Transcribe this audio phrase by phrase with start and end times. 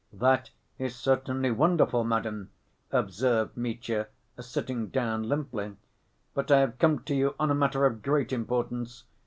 [0.13, 0.49] "That
[0.79, 2.49] is certainly wonderful, madam,"
[2.89, 4.07] observed Mitya,
[4.39, 5.75] sitting down limply,
[6.33, 9.03] "but I have come to you on a matter of great importance....